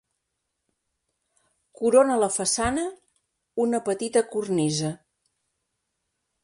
[1.81, 2.87] Corona la façana
[3.67, 4.93] una petita cornisa.